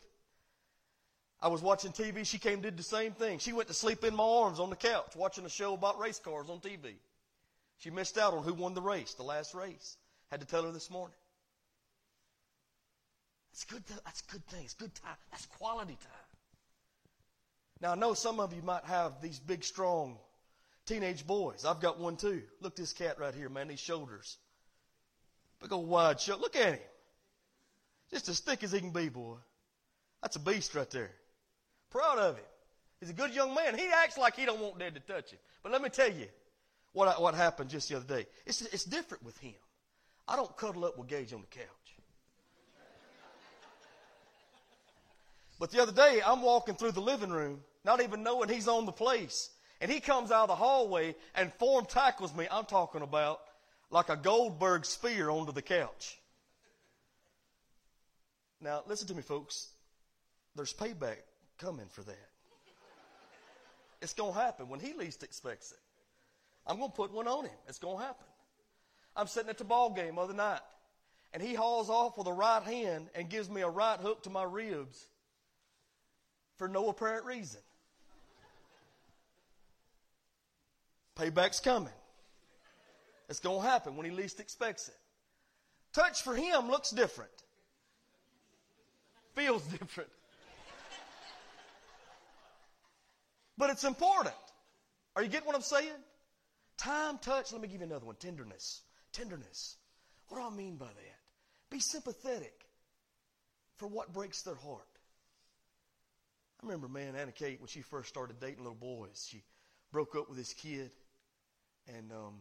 [1.41, 2.27] I was watching TV.
[2.27, 3.39] She came did the same thing.
[3.39, 6.19] She went to sleep in my arms on the couch watching a show about race
[6.19, 6.93] cars on TV.
[7.79, 9.97] She missed out on who won the race, the last race.
[10.31, 11.17] Had to tell her this morning.
[13.51, 13.83] That's good.
[14.05, 14.75] That's good things.
[14.75, 15.17] Good time.
[15.31, 16.39] That's quality time.
[17.81, 20.19] Now I know some of you might have these big, strong
[20.85, 21.65] teenage boys.
[21.65, 22.43] I've got one too.
[22.61, 23.69] Look at this cat right here, man.
[23.69, 24.37] These shoulders.
[25.63, 26.43] Big old wide shoulder.
[26.43, 26.81] Look at him.
[28.11, 29.37] Just as thick as he can be, boy.
[30.23, 31.11] That's a beast right there.
[31.91, 32.45] Proud of him.
[33.01, 33.77] He's a good young man.
[33.77, 35.39] He acts like he don't want Dad to touch him.
[35.63, 36.27] But let me tell you
[36.93, 38.27] what, what happened just the other day.
[38.47, 39.55] It's, it's different with him.
[40.27, 41.67] I don't cuddle up with Gage on the couch.
[45.59, 48.85] But the other day, I'm walking through the living room, not even knowing he's on
[48.85, 49.51] the place.
[49.81, 52.47] And he comes out of the hallway and form tackles me.
[52.51, 53.41] I'm talking about
[53.91, 56.19] like a Goldberg spear onto the couch.
[58.61, 59.69] Now, listen to me, folks.
[60.55, 61.19] There's payback
[61.59, 62.29] coming for that.
[64.01, 65.79] It's going to happen when he least expects it.
[66.67, 67.55] I'm going to put one on him.
[67.69, 68.27] It's going to happen.
[69.15, 70.61] I'm sitting at the ball game other night,
[71.33, 74.31] and he hauls off with a right hand and gives me a right hook to
[74.31, 75.07] my ribs
[76.57, 77.61] for no apparent reason.
[81.17, 81.93] Payback's coming.
[83.29, 84.97] It's going to happen when he least expects it.
[85.93, 87.31] Touch for him looks different,
[89.37, 90.11] feels different.
[93.59, 94.35] But it's important.
[95.15, 95.93] Are you getting what I'm saying?
[96.77, 98.83] Time, touch, let me give you another one tenderness.
[99.13, 99.77] Tenderness.
[100.29, 101.19] What do I mean by that?
[101.71, 102.67] Be sympathetic
[103.77, 104.83] for what breaks their heart.
[106.63, 109.43] I remember, man, Anna Kate, when she first started dating little boys, she
[109.93, 110.91] broke up with this kid,
[111.97, 112.35] and um,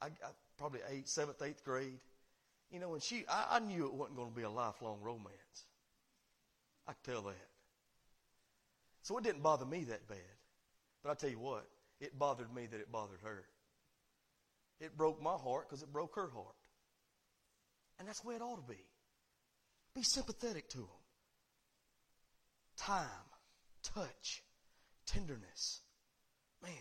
[0.00, 1.98] I, I probably eighth, seventh, eighth grade.
[2.70, 5.64] You know, and she, I, I knew it wasn't going to be a lifelong romance.
[6.86, 7.48] I tell that.
[9.02, 10.18] So it didn't bother me that bad.
[11.02, 11.66] But I tell you what,
[12.00, 13.44] it bothered me that it bothered her.
[14.80, 16.56] It broke my heart because it broke her heart.
[17.98, 18.80] And that's the way it ought to be.
[19.94, 20.86] Be sympathetic to them.
[22.76, 23.06] Time,
[23.82, 24.42] touch,
[25.06, 25.80] tenderness.
[26.62, 26.72] Man,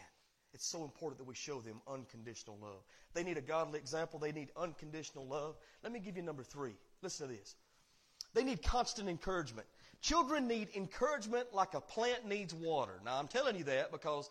[0.53, 2.83] it's so important that we show them unconditional love.
[3.13, 4.19] They need a godly example.
[4.19, 5.55] They need unconditional love.
[5.83, 6.73] Let me give you number three.
[7.01, 7.55] Listen to this.
[8.33, 9.67] They need constant encouragement.
[10.03, 12.99] Children need encouragement like a plant needs water.
[13.05, 14.29] Now, I'm telling you that because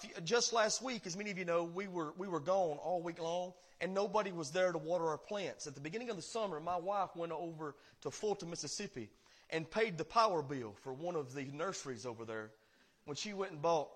[0.00, 3.02] few, just last week, as many of you know, we were, we were gone all
[3.02, 5.66] week long and nobody was there to water our plants.
[5.66, 9.10] At the beginning of the summer, my wife went over to Fulton, Mississippi
[9.50, 12.52] and paid the power bill for one of the nurseries over there
[13.04, 13.88] when she went and bought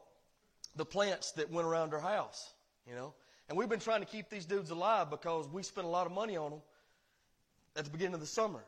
[0.75, 2.53] the plants that went around her house,
[2.85, 3.15] you know.
[3.49, 6.13] And we've been trying to keep these dudes alive because we spent a lot of
[6.13, 6.61] money on them
[7.77, 8.65] at the beginning of the summer.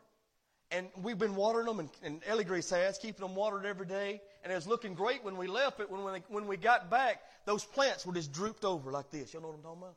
[0.74, 4.20] And we've been watering them, and, and Ellie Grace has, keeping them watered every day.
[4.42, 7.22] And it was looking great when we left, but when, when, when we got back,
[7.46, 9.32] those plants were just drooped over like this.
[9.32, 9.96] Y'all know what I'm talking about?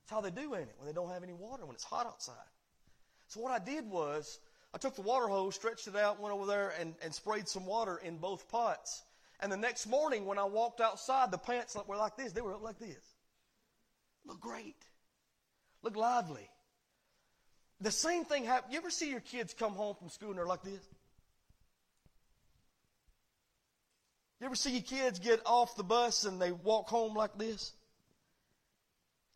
[0.00, 0.74] That's how they do, ain't it?
[0.78, 2.34] When they don't have any water, when it's hot outside.
[3.26, 4.40] So what I did was,
[4.74, 7.66] I took the water hose, stretched it out, went over there, and, and sprayed some
[7.66, 9.02] water in both pots.
[9.40, 12.32] And the next morning, when I walked outside, the plants were like this.
[12.32, 13.14] They were up like this.
[14.24, 14.76] Look great.
[15.82, 16.48] Look lively.
[17.80, 18.72] The same thing happened.
[18.72, 20.80] You ever see your kids come home from school and they're like this?
[24.40, 27.72] You ever see your kids get off the bus and they walk home like this?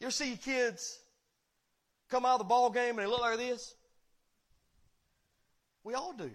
[0.01, 0.99] You ever see your kids
[2.09, 3.75] come out of the ball game and they look like this?
[5.85, 6.31] We all do.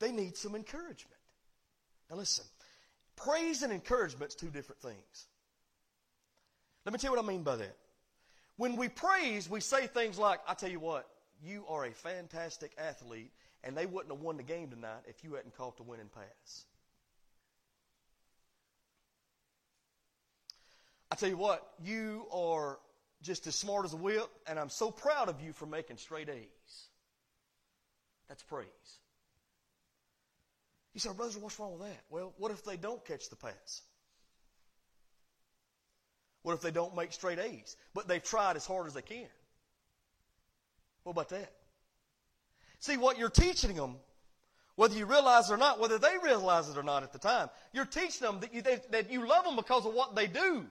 [0.00, 1.16] They need some encouragement.
[2.10, 2.44] Now listen,
[3.16, 5.26] praise and encouragement is two different things.
[6.84, 7.76] Let me tell you what I mean by that.
[8.56, 11.06] When we praise, we say things like, I tell you what,
[11.44, 13.30] you are a fantastic athlete,
[13.62, 16.64] and they wouldn't have won the game tonight if you hadn't caught the winning pass.
[21.10, 22.78] I tell you what, you are
[23.22, 26.28] just as smart as a whip, and I'm so proud of you for making straight
[26.28, 26.88] A's.
[28.28, 28.66] That's praise.
[30.94, 32.00] You say, brother, what's wrong with that?
[32.08, 33.82] Well, what if they don't catch the pass?
[36.46, 37.76] What if they don't make straight A's?
[37.92, 39.26] But they've tried as hard as they can.
[41.02, 41.50] What about that?
[42.78, 43.96] See, what you're teaching them,
[44.76, 47.48] whether you realize it or not, whether they realize it or not at the time,
[47.72, 50.64] you're teaching them that you, that you love them because of what they do,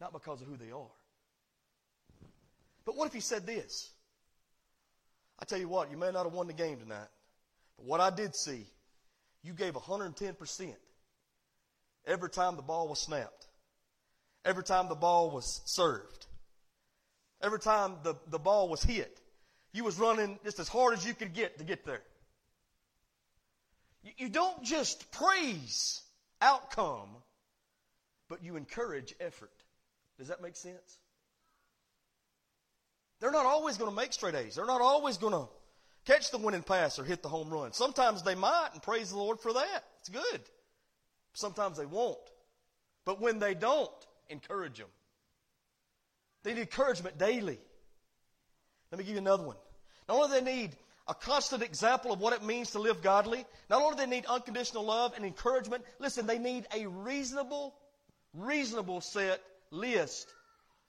[0.00, 0.90] not because of who they are.
[2.84, 3.88] But what if you said this?
[5.38, 7.06] I tell you what, you may not have won the game tonight,
[7.76, 8.66] but what I did see,
[9.44, 10.74] you gave 110%
[12.06, 13.46] every time the ball was snapped,
[14.44, 16.26] every time the ball was served,
[17.42, 19.20] every time the, the ball was hit.
[19.72, 22.02] You was running just as hard as you could get to get there.
[24.04, 26.00] You, you don't just praise
[26.40, 27.08] outcome,
[28.28, 29.50] but you encourage effort.
[30.18, 30.98] Does that make sense?
[33.20, 34.54] They're not always going to make straight A's.
[34.54, 35.48] They're not always going to
[36.04, 37.72] catch the winning pass or hit the home run.
[37.72, 39.84] Sometimes they might, and praise the Lord for that.
[40.00, 40.40] It's good.
[41.34, 42.18] Sometimes they won't.
[43.04, 43.90] But when they don't,
[44.30, 44.88] encourage them.
[46.42, 47.58] They need encouragement daily.
[48.90, 49.56] Let me give you another one.
[50.08, 50.76] Not only do they need
[51.06, 54.26] a constant example of what it means to live godly, not only do they need
[54.26, 57.74] unconditional love and encouragement, listen, they need a reasonable,
[58.32, 60.32] reasonable set list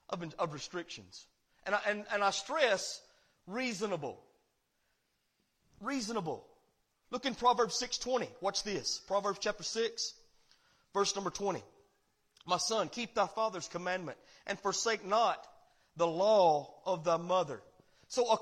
[0.10, 1.26] of, of restrictions.
[1.66, 3.02] And I, and, and I stress
[3.48, 4.22] reasonable.
[5.82, 6.46] Reasonable.
[7.12, 8.28] Look in Proverbs 6.20.
[8.42, 9.00] Watch this.
[9.08, 10.14] Proverbs chapter 6,
[10.96, 11.62] verse number 20.
[12.48, 14.18] My son, keep thy father's commandment
[14.48, 15.46] and forsake not
[15.98, 17.62] the law of thy mother.
[18.08, 18.40] So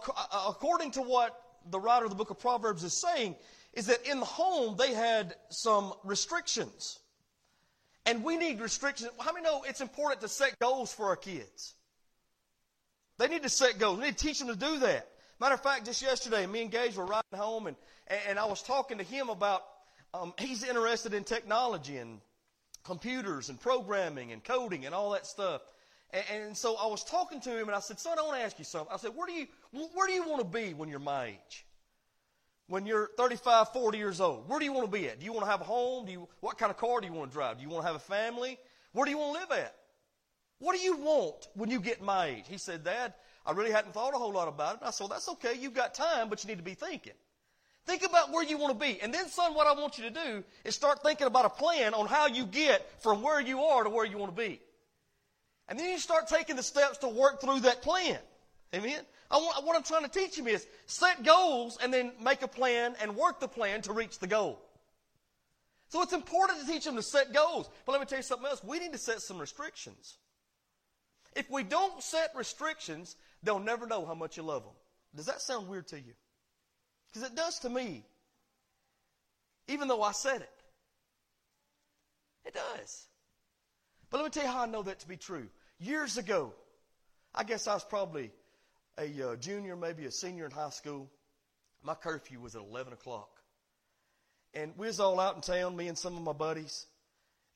[0.48, 1.38] according to what
[1.70, 3.36] the writer of the book of Proverbs is saying,
[3.74, 7.00] is that in the home they had some restrictions.
[8.06, 9.10] And we need restrictions.
[9.20, 11.74] How many know it's important to set goals for our kids?
[13.18, 14.00] They need to set goals.
[14.00, 15.08] We need to teach them to do that.
[15.40, 17.76] Matter of fact, just yesterday, me and Gage were riding home, and,
[18.28, 19.64] and I was talking to him about
[20.14, 22.20] um, he's interested in technology and
[22.84, 25.62] computers and programming and coding and all that stuff.
[26.12, 28.44] And, and so I was talking to him, and I said, "Son, I want to
[28.44, 29.48] ask you something." I said, "Where do you
[29.94, 31.66] where do you want to be when you're my age?
[32.68, 35.20] When you're 35, 40 years old, where do you want to be at?
[35.20, 36.06] Do you want to have a home?
[36.06, 37.58] Do you what kind of car do you want to drive?
[37.58, 38.58] Do you want to have a family?
[38.94, 39.76] Where do you want to live at?
[40.60, 42.46] What do you want when you get my age?
[42.48, 43.14] He said, Dad,
[43.46, 44.80] I really hadn't thought a whole lot about it.
[44.84, 45.56] I said, well, that's okay.
[45.60, 47.14] You've got time, but you need to be thinking.
[47.86, 49.02] Think about where you want to be.
[49.02, 51.94] And then, son, what I want you to do is start thinking about a plan
[51.94, 54.62] on how you get from where you are to where you want to be.
[55.68, 58.20] And then you start taking the steps to work through that plan.
[58.74, 59.02] Amen?
[59.30, 62.48] I want, what I'm trying to teach him is set goals and then make a
[62.48, 64.62] plan and work the plan to reach the goal.
[65.90, 67.70] So it's important to teach them to set goals.
[67.86, 68.64] But let me tell you something else.
[68.64, 70.18] We need to set some restrictions.
[71.36, 74.74] If we don't set restrictions, they'll never know how much you love them.
[75.16, 76.14] Does that sound weird to you?
[77.14, 78.04] Because it does to me.
[79.68, 80.50] Even though I said it.
[82.46, 83.08] It does.
[84.10, 85.48] But let me tell you how I know that to be true.
[85.80, 86.54] Years ago,
[87.34, 88.32] I guess I was probably
[88.98, 91.10] a uh, junior, maybe a senior in high school.
[91.84, 93.30] My curfew was at 11 o'clock.
[94.54, 96.86] And we was all out in town, me and some of my buddies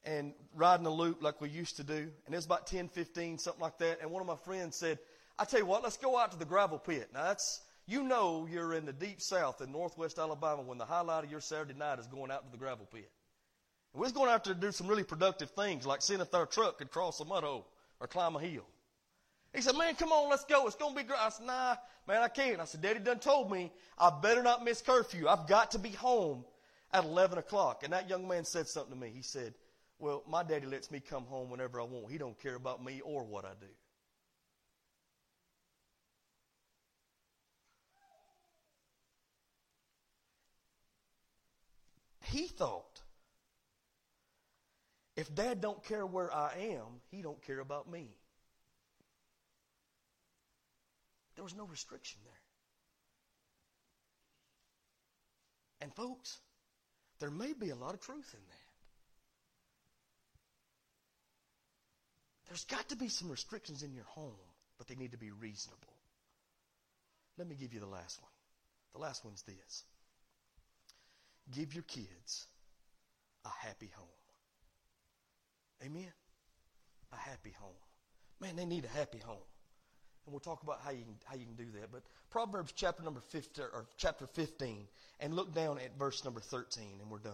[0.03, 1.93] and riding a loop like we used to do.
[2.26, 4.01] And it was about 10, 15, something like that.
[4.01, 4.99] And one of my friends said,
[5.38, 7.10] I tell you what, let's go out to the gravel pit.
[7.14, 11.24] Now that's, you know you're in the deep south in northwest Alabama when the highlight
[11.24, 13.10] of your Saturday night is going out to the gravel pit.
[13.94, 16.46] And we're going out there to do some really productive things like seeing if our
[16.46, 17.68] truck could cross a mud hole
[18.00, 18.66] or climb a hill.
[19.56, 20.68] He said, man, come on, let's go.
[20.68, 21.20] It's going to be great.
[21.20, 21.76] I said, nah,
[22.08, 22.60] man, I can't.
[22.60, 25.28] I said, Daddy done told me I better not miss curfew.
[25.28, 26.44] I've got to be home
[26.94, 27.84] at 11 o'clock.
[27.84, 29.12] And that young man said something to me.
[29.16, 29.54] He said,
[30.00, 32.12] well, my daddy lets me come home whenever I want.
[32.12, 33.68] He don't care about me or what I do.
[42.38, 43.02] He thought,
[45.16, 48.10] if dad don't care where I am, he don't care about me.
[51.34, 52.34] There was no restriction there.
[55.82, 56.38] And folks,
[57.20, 58.70] there may be a lot of truth in that.
[62.50, 64.36] There's got to be some restrictions in your home,
[64.78, 65.98] but they need to be reasonable.
[67.40, 68.32] Let me give you the last one.
[68.94, 69.86] The last one's this
[71.52, 72.48] give your kids
[73.45, 74.08] a happy home.
[75.86, 76.12] Amen?
[77.14, 77.76] A happy home.
[78.39, 79.38] Man, they need a happy home.
[80.26, 81.91] And we'll talk about how you can, how you can do that.
[81.91, 84.88] But Proverbs chapter number 15, or chapter 15,
[85.22, 87.34] and look down at verse number 13, and we're done.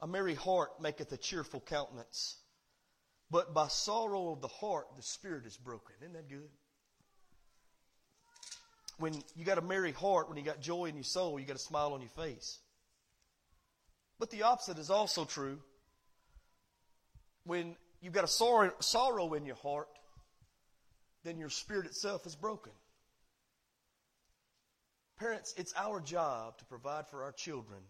[0.00, 2.36] A merry heart maketh a cheerful countenance,
[3.30, 5.96] but by sorrow of the heart the spirit is broken.
[6.00, 6.48] Isn't that good?
[8.98, 11.56] When you got a merry heart, when you got joy in your soul, you got
[11.56, 12.58] a smile on your face.
[14.18, 15.58] But the opposite is also true.
[17.44, 19.88] When you've got a sorrow, sorrow in your heart,
[21.24, 22.72] then your spirit itself is broken.
[25.18, 27.80] Parents, it's our job to provide for our children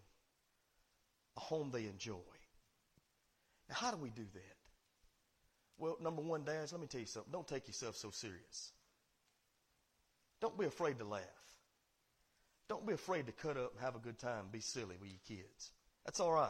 [1.37, 2.15] a home they enjoy.
[3.69, 4.55] Now, how do we do that?
[5.77, 7.31] Well, number one, dads, let me tell you something.
[7.31, 8.73] Don't take yourself so serious.
[10.41, 11.23] Don't be afraid to laugh.
[12.67, 15.37] Don't be afraid to cut up and have a good time, be silly with your
[15.37, 15.71] kids.
[16.05, 16.49] That's all right.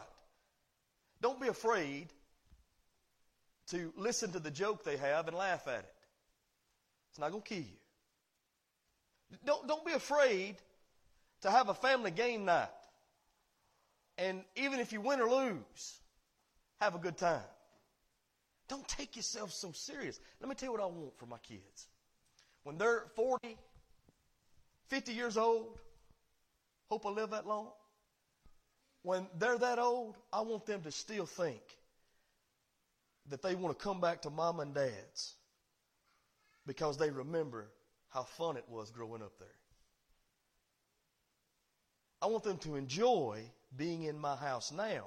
[1.21, 2.07] Don't be afraid
[3.71, 5.93] to listen to the joke they have and laugh at it.
[7.09, 9.37] It's not going to kill you.
[9.45, 10.55] Don't, don't be afraid
[11.41, 12.67] to have a family game night.
[14.17, 15.99] And even if you win or lose,
[16.81, 17.41] have a good time.
[18.67, 20.19] Don't take yourself so serious.
[20.39, 21.87] Let me tell you what I want for my kids.
[22.63, 23.57] When they're 40,
[24.89, 25.77] 50 years old,
[26.89, 27.69] hope I live that long.
[29.03, 31.61] When they're that old, I want them to still think
[33.29, 35.35] that they want to come back to mom and dad's
[36.65, 37.67] because they remember
[38.09, 39.47] how fun it was growing up there.
[42.21, 43.43] I want them to enjoy
[43.75, 45.05] being in my house now.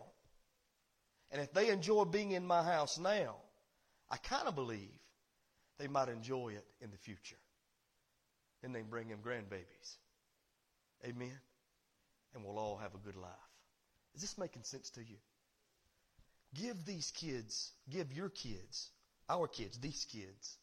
[1.30, 3.36] And if they enjoy being in my house now,
[4.10, 4.90] I kind of believe
[5.78, 7.41] they might enjoy it in the future.
[8.62, 9.96] Then they bring them grandbabies.
[11.04, 11.38] Amen?
[12.34, 13.30] And we'll all have a good life.
[14.14, 15.16] Is this making sense to you?
[16.54, 18.90] Give these kids, give your kids,
[19.28, 20.56] our kids, these kids,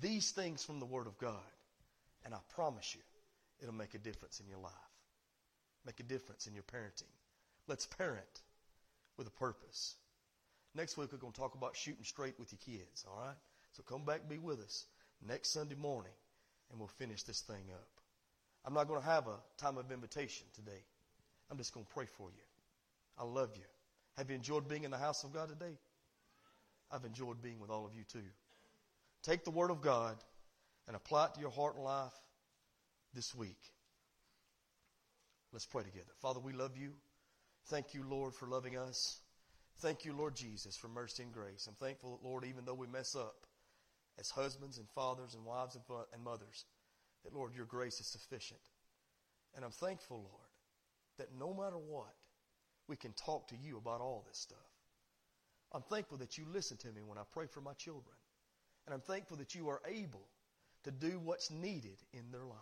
[0.00, 1.52] these things from the Word of God.
[2.24, 3.02] And I promise you,
[3.60, 4.72] it'll make a difference in your life
[5.86, 7.14] make a difference in your parenting.
[7.68, 8.42] Let's parent
[9.16, 9.94] with a purpose.
[10.74, 13.36] Next week, we're going to talk about shooting straight with your kids, all right?
[13.72, 14.84] So come back be with us
[15.26, 16.12] next Sunday morning,
[16.70, 17.88] and we'll finish this thing up.
[18.64, 20.82] I'm not going to have a time of invitation today.
[21.50, 22.42] I'm just going to pray for you.
[23.18, 23.62] I love you.
[24.16, 25.76] Have you enjoyed being in the house of God today?
[26.90, 28.26] I've enjoyed being with all of you too.
[29.22, 30.16] Take the Word of God
[30.86, 32.12] and apply it to your heart and life
[33.14, 33.58] this week.
[35.52, 36.12] Let's pray together.
[36.20, 36.92] Father, we love you.
[37.66, 39.18] Thank you, Lord, for loving us.
[39.78, 41.66] Thank you, Lord Jesus, for mercy and grace.
[41.68, 43.46] I'm thankful, Lord, even though we mess up
[44.18, 46.64] as husbands and fathers and wives and mothers,
[47.24, 48.60] that, Lord, your grace is sufficient.
[49.54, 50.50] And I'm thankful, Lord,
[51.18, 52.14] that no matter what,
[52.88, 54.58] we can talk to you about all this stuff.
[55.72, 58.14] I'm thankful that you listen to me when I pray for my children.
[58.86, 60.28] And I'm thankful that you are able
[60.84, 62.56] to do what's needed in their life.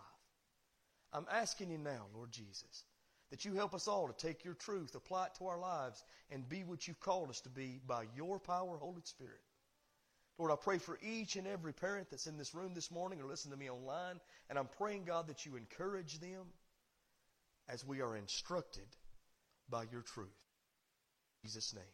[1.12, 2.84] I'm asking you now, Lord Jesus,
[3.30, 6.48] that you help us all to take your truth, apply it to our lives, and
[6.48, 9.40] be what you've called us to be by your power, Holy Spirit.
[10.38, 13.26] Lord, I pray for each and every parent that's in this room this morning or
[13.26, 14.20] listening to me online,
[14.50, 16.46] and I'm praying, God, that you encourage them
[17.68, 18.88] as we are instructed
[19.70, 20.28] by your truth.
[21.42, 21.84] In Jesus' name.